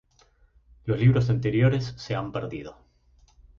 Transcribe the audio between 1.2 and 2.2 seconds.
anteriores, se